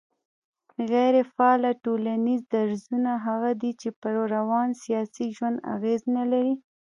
غيري 0.91 1.23
فعاله 1.33 1.71
ټولنيز 1.83 2.41
درځونه 2.55 3.11
هغه 3.27 3.49
دي 3.61 3.71
چي 3.81 3.89
پر 4.01 4.13
روان 4.35 4.67
سياسي 4.83 5.27
ژوند 5.35 5.57
اغېز 5.75 6.01
نه 6.17 6.23
لري 6.31 6.55